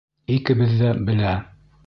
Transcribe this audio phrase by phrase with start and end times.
[0.37, 1.37] Икебеҙ ҙә белә.